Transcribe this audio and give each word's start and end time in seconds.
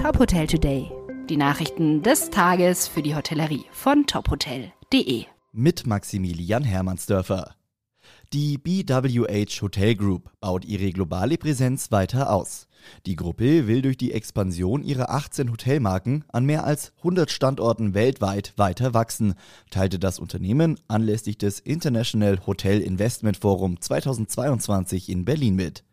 Top 0.00 0.18
Hotel 0.18 0.46
Today. 0.46 0.90
Die 1.28 1.36
Nachrichten 1.36 2.02
des 2.02 2.30
Tages 2.30 2.88
für 2.88 3.02
die 3.02 3.14
Hotellerie 3.14 3.66
von 3.70 4.06
tophotel.de. 4.06 5.26
Mit 5.52 5.86
Maximilian 5.86 6.64
Hermannsdörfer. 6.64 7.54
Die 8.32 8.56
BWH 8.56 9.60
Hotel 9.60 9.94
Group 9.94 10.30
baut 10.40 10.64
ihre 10.64 10.90
globale 10.92 11.36
Präsenz 11.36 11.92
weiter 11.92 12.32
aus. 12.32 12.66
Die 13.04 13.14
Gruppe 13.14 13.66
will 13.66 13.82
durch 13.82 13.98
die 13.98 14.12
Expansion 14.12 14.82
ihrer 14.82 15.10
18 15.10 15.50
Hotelmarken 15.50 16.24
an 16.32 16.46
mehr 16.46 16.64
als 16.64 16.94
100 17.00 17.30
Standorten 17.30 17.92
weltweit 17.92 18.54
weiter 18.56 18.94
wachsen, 18.94 19.34
teilte 19.68 19.98
das 19.98 20.18
Unternehmen 20.18 20.80
anlässlich 20.88 21.36
des 21.36 21.60
International 21.60 22.46
Hotel 22.46 22.80
Investment 22.80 23.36
Forum 23.36 23.78
2022 23.78 25.10
in 25.10 25.26
Berlin 25.26 25.56
mit. 25.56 25.84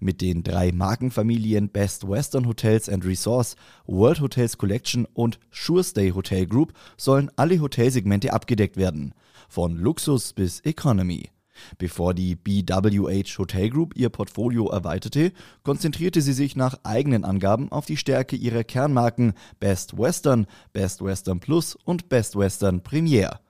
Mit 0.00 0.20
den 0.20 0.42
drei 0.42 0.72
Markenfamilien 0.72 1.68
Best 1.68 2.08
Western 2.08 2.46
Hotels 2.46 2.88
and 2.88 3.04
Resorts, 3.04 3.56
World 3.86 4.20
Hotels 4.20 4.58
Collection 4.58 5.06
und 5.12 5.38
SureStay 5.50 6.10
Hotel 6.12 6.46
Group 6.46 6.72
sollen 6.96 7.30
alle 7.36 7.60
Hotelsegmente 7.60 8.32
abgedeckt 8.32 8.76
werden, 8.76 9.14
von 9.48 9.76
Luxus 9.76 10.32
bis 10.32 10.60
Economy. 10.60 11.30
Bevor 11.78 12.14
die 12.14 12.34
BWH 12.34 13.38
Hotel 13.38 13.70
Group 13.70 13.96
ihr 13.96 14.08
Portfolio 14.08 14.68
erweiterte, 14.68 15.32
konzentrierte 15.62 16.20
sie 16.20 16.32
sich 16.32 16.56
nach 16.56 16.78
eigenen 16.82 17.24
Angaben 17.24 17.70
auf 17.70 17.86
die 17.86 17.96
Stärke 17.96 18.36
ihrer 18.36 18.64
Kernmarken 18.64 19.34
Best 19.60 19.96
Western, 19.96 20.46
Best 20.72 21.02
Western 21.02 21.40
Plus 21.40 21.76
und 21.84 22.08
Best 22.08 22.36
Western 22.36 22.82
Premier. 22.82 23.40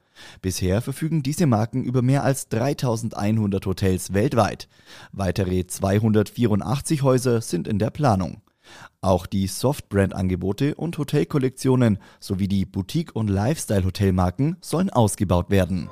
Bisher 0.42 0.80
verfügen 0.82 1.22
diese 1.22 1.46
Marken 1.46 1.84
über 1.84 2.02
mehr 2.02 2.24
als 2.24 2.48
3100 2.48 3.64
Hotels 3.66 4.12
weltweit. 4.12 4.68
Weitere 5.12 5.66
284 5.66 7.02
Häuser 7.02 7.40
sind 7.40 7.68
in 7.68 7.78
der 7.78 7.90
Planung. 7.90 8.42
Auch 9.00 9.26
die 9.26 9.46
Softbrand-Angebote 9.46 10.74
und 10.74 10.96
Hotelkollektionen 10.96 11.98
sowie 12.20 12.48
die 12.48 12.64
Boutique- 12.64 13.14
und 13.14 13.28
Lifestyle-Hotelmarken 13.28 14.56
sollen 14.60 14.90
ausgebaut 14.90 15.50
werden. 15.50 15.90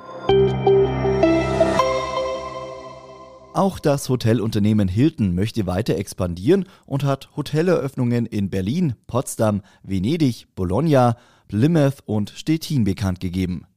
Auch 3.53 3.77
das 3.77 4.09
Hotelunternehmen 4.09 4.87
Hilton 4.87 5.35
möchte 5.35 5.67
weiter 5.67 5.95
expandieren 5.95 6.65
und 6.87 7.03
hat 7.03 7.29
Hoteleröffnungen 7.37 8.25
in 8.25 8.49
Berlin, 8.49 8.95
Potsdam, 9.05 9.61
Venedig, 9.83 10.47
Bologna, 10.55 11.17
Plymouth 11.47 12.01
und 12.07 12.31
Stettin 12.31 12.83
bekannt 12.83 13.19
gegeben. 13.19 13.67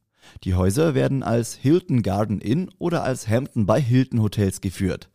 Die 0.43 0.55
Häuser 0.55 0.95
werden 0.95 1.23
als 1.23 1.55
Hilton 1.55 2.03
Garden 2.03 2.39
Inn 2.39 2.69
oder 2.77 3.03
als 3.03 3.27
Hampton 3.27 3.65
by 3.65 3.81
Hilton 3.81 4.21
Hotels 4.21 4.61
geführt. 4.61 5.09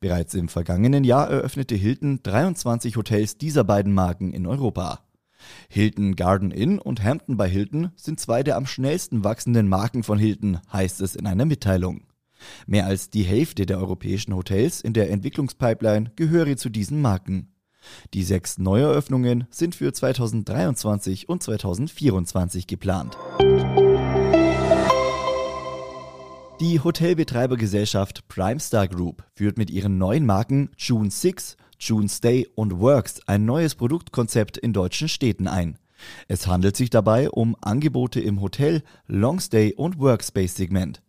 Bereits 0.00 0.34
im 0.34 0.48
vergangenen 0.48 1.04
Jahr 1.04 1.28
eröffnete 1.28 1.74
Hilton 1.74 2.20
23 2.22 2.96
Hotels 2.96 3.38
dieser 3.38 3.64
beiden 3.64 3.92
Marken 3.92 4.32
in 4.32 4.46
Europa. 4.46 5.00
Hilton 5.68 6.16
Garden 6.16 6.50
Inn 6.50 6.78
und 6.78 7.02
Hampton 7.02 7.36
by 7.36 7.48
Hilton 7.48 7.90
sind 7.96 8.20
zwei 8.20 8.42
der 8.42 8.56
am 8.56 8.66
schnellsten 8.66 9.24
wachsenden 9.24 9.68
Marken 9.68 10.02
von 10.02 10.18
Hilton, 10.18 10.60
heißt 10.72 11.00
es 11.00 11.16
in 11.16 11.26
einer 11.26 11.44
Mitteilung. 11.44 12.04
Mehr 12.66 12.86
als 12.86 13.10
die 13.10 13.22
Hälfte 13.22 13.66
der 13.66 13.78
europäischen 13.78 14.34
Hotels 14.34 14.80
in 14.80 14.92
der 14.92 15.10
Entwicklungspipeline 15.10 16.12
gehöre 16.16 16.56
zu 16.56 16.68
diesen 16.68 17.00
Marken. 17.00 17.50
Die 18.14 18.22
sechs 18.22 18.58
Neueröffnungen 18.58 19.46
sind 19.50 19.74
für 19.74 19.92
2023 19.92 21.28
und 21.28 21.42
2024 21.42 22.66
geplant. 22.66 23.16
Die 26.60 26.78
Hotelbetreibergesellschaft 26.78 28.28
Primestar 28.28 28.86
Group 28.86 29.24
führt 29.34 29.58
mit 29.58 29.70
ihren 29.70 29.98
neuen 29.98 30.24
Marken 30.24 30.70
June 30.78 31.10
6, 31.10 31.56
June 31.80 32.08
Stay 32.08 32.46
und 32.54 32.78
Works 32.78 33.20
ein 33.26 33.44
neues 33.44 33.74
Produktkonzept 33.74 34.56
in 34.58 34.72
deutschen 34.72 35.08
Städten 35.08 35.48
ein. 35.48 35.78
Es 36.28 36.46
handelt 36.46 36.76
sich 36.76 36.90
dabei 36.90 37.28
um 37.28 37.56
Angebote 37.60 38.20
im 38.20 38.40
Hotel, 38.40 38.82
Longstay 39.08 39.74
und 39.74 39.98
Workspace-Segment. 39.98 41.02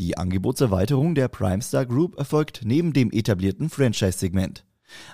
Die 0.00 0.18
Angebotserweiterung 0.18 1.14
der 1.14 1.28
Primestar 1.28 1.86
Group 1.86 2.18
erfolgt 2.18 2.62
neben 2.64 2.92
dem 2.92 3.12
etablierten 3.12 3.70
Franchise-Segment. 3.70 4.64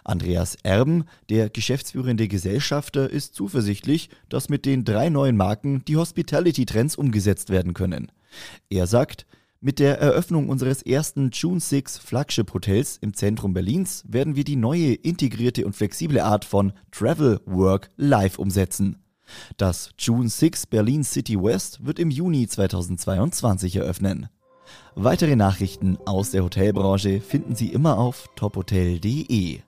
Andreas 0.05 0.57
Erben, 0.63 1.05
der 1.29 1.51
geschäftsführende 1.51 2.29
Gesellschafter, 2.29 3.11
ist 3.11 3.35
zuversichtlich, 3.35 4.09
dass 4.31 4.49
mit 4.49 4.65
den 4.65 4.85
drei 4.85 5.11
neuen 5.11 5.37
Marken 5.37 5.85
die 5.87 5.99
Hospitality-Trends 5.99 6.97
umgesetzt 6.97 7.51
werden 7.51 7.75
können. 7.75 8.11
Er 8.71 8.87
sagt, 8.87 9.27
mit 9.61 9.79
der 9.79 9.99
Eröffnung 10.01 10.49
unseres 10.49 10.83
ersten 10.83 11.31
June 11.33 11.61
6 11.61 11.99
Flagship 11.99 12.53
Hotels 12.53 12.99
im 13.01 13.15
Zentrum 13.15 13.55
Berlins 13.55 14.05
werden 14.07 14.37
wir 14.37 14.45
die 14.45 14.57
neue 14.57 14.95
integrierte 14.95 15.67
und 15.67 15.75
flexible 15.75 16.21
Art 16.21 16.45
von 16.45 16.73
Travel 16.91 17.41
Work 17.47 17.91
live 17.97 18.39
umsetzen. 18.39 19.03
Das 19.57 19.91
June 19.99 20.29
6 20.29 20.67
Berlin 20.67 21.05
City 21.05 21.43
West 21.43 21.85
wird 21.85 21.99
im 21.99 22.11
Juni 22.11 22.47
2022 22.47 23.77
eröffnen. 23.77 24.29
Weitere 24.95 25.37
Nachrichten 25.37 25.99
aus 26.07 26.31
der 26.31 26.45
Hotelbranche 26.45 27.21
finden 27.21 27.55
Sie 27.55 27.69
immer 27.69 27.99
auf 27.99 28.29
tophotel.de. 28.37 29.61